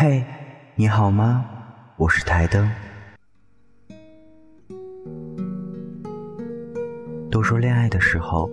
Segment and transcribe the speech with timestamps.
[0.00, 0.24] 嘿，
[0.76, 1.44] 你好吗？
[1.96, 2.70] 我是台灯。
[7.28, 8.48] 都说恋爱的时候，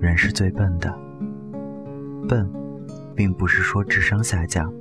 [0.00, 0.92] 人是最笨的。
[2.28, 2.52] 笨，
[3.14, 4.74] 并不是说智商下降，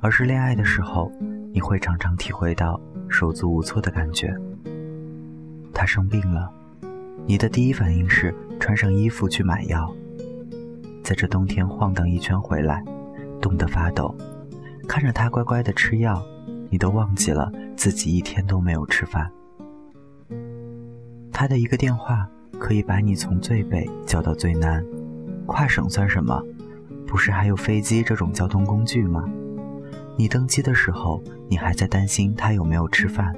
[0.00, 1.12] 而是恋爱的时候，
[1.52, 4.34] 你会常常体会到手足无措的感觉。
[5.72, 6.50] 他生病了，
[7.24, 9.94] 你的第一反应是穿上衣服去买药。
[11.04, 12.84] 在这冬天晃荡一圈回来，
[13.40, 14.12] 冻得发抖。
[14.86, 16.22] 看着他乖乖的吃药，
[16.70, 19.30] 你都忘记了自己一天都没有吃饭。
[21.32, 22.26] 他的一个电话
[22.58, 24.84] 可以把你从最北叫到最南，
[25.46, 26.42] 跨省算什么？
[27.06, 29.24] 不是还有飞机这种交通工具吗？
[30.16, 33.32] 你登机的时候，你还在担心他有没有吃饭；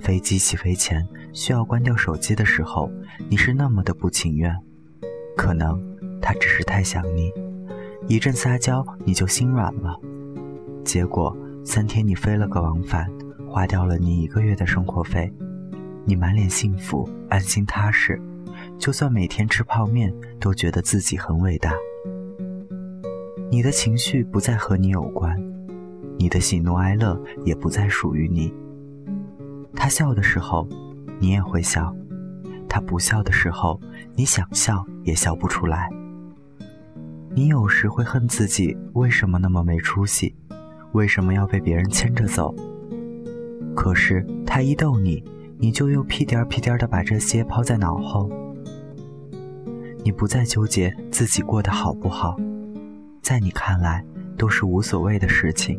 [0.00, 2.90] 飞机起飞前需要关掉手机的时候，
[3.28, 4.56] 你是那么的不情愿。
[5.36, 5.78] 可能
[6.22, 7.30] 他只是太想你，
[8.08, 10.00] 一阵撒娇你就心软了。
[10.86, 13.04] 结果三天你飞了个往返，
[13.50, 15.30] 花掉了你一个月的生活费，
[16.04, 18.22] 你满脸幸福，安心踏实，
[18.78, 21.72] 就算每天吃泡面都觉得自己很伟大。
[23.50, 25.36] 你的情绪不再和你有关，
[26.16, 28.54] 你的喜怒哀乐也不再属于你。
[29.74, 30.68] 他笑的时候，
[31.18, 31.92] 你也会笑；
[32.68, 33.80] 他不笑的时候，
[34.14, 35.90] 你想笑也笑不出来。
[37.34, 40.32] 你有时会恨自己为什么那么没出息。
[40.96, 42.54] 为什么要被别人牵着走？
[43.74, 45.22] 可是他一逗你，
[45.58, 48.30] 你就又屁颠儿屁颠儿的把这些抛在脑后。
[50.02, 52.34] 你不再纠结自己过得好不好，
[53.20, 54.02] 在你看来
[54.38, 55.78] 都是无所谓的事情。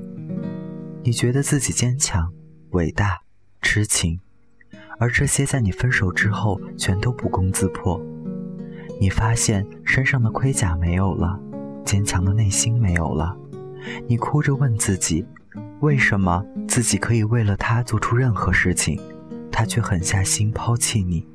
[1.02, 2.32] 你觉得自己坚强、
[2.74, 3.20] 伟大、
[3.64, 4.20] 痴情，
[5.00, 8.00] 而这些在你分手之后全都不攻自破。
[9.02, 11.40] 你发现身上的盔甲没有了，
[11.84, 13.36] 坚强的内心没有了。
[14.08, 15.26] 你哭着问自己，
[15.80, 19.00] 为什么自己可以为了他做出任何事情，
[19.52, 21.26] 他却狠下心抛弃你？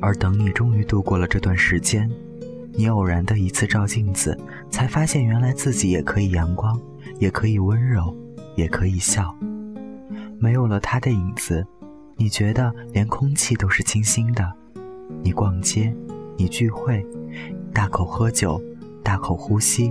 [0.00, 2.10] 而等你终于度过了这段时间，
[2.72, 4.38] 你偶然的一次照镜子，
[4.70, 6.78] 才发现原来自己也可以阳光，
[7.18, 8.14] 也可以温柔，
[8.56, 9.34] 也可以笑。
[10.38, 11.66] 没有了他的影子，
[12.16, 14.52] 你觉得连空气都是清新的。
[15.22, 15.94] 你逛街，
[16.36, 17.04] 你聚会，
[17.72, 18.60] 大口喝酒，
[19.02, 19.90] 大口呼吸。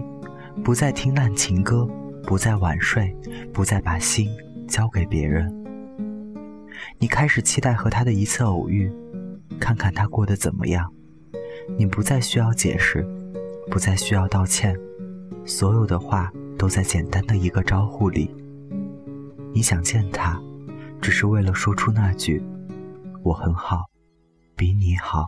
[0.61, 1.87] 不再听烂情歌，
[2.23, 3.15] 不再晚睡，
[3.53, 4.29] 不再把心
[4.67, 5.51] 交给别人。
[6.99, 8.91] 你开始期待和他的一次偶遇，
[9.59, 10.91] 看看他过得怎么样。
[11.77, 13.05] 你不再需要解释，
[13.69, 14.75] 不再需要道歉，
[15.45, 18.33] 所有的话都在简单的一个招呼里。
[19.53, 20.41] 你想见他，
[21.01, 22.41] 只是为了说出那句
[23.23, 23.85] “我很好，
[24.55, 25.27] 比你好”。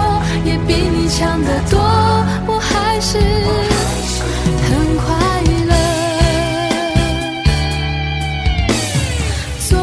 [1.11, 1.77] 强得多，
[2.47, 5.03] 我还是很快
[5.67, 5.73] 乐。
[9.69, 9.77] 总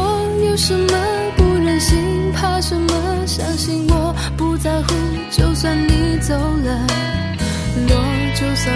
[0.45, 0.97] 有什么
[1.37, 2.91] 不忍心，怕什么？
[3.27, 4.93] 相信我不在乎，
[5.29, 6.87] 就算你走了，
[7.87, 7.95] 落
[8.33, 8.75] 就算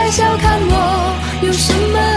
[0.00, 2.09] 你别小看我，有什么